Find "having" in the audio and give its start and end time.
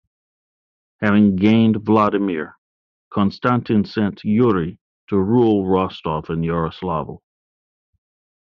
1.01-1.35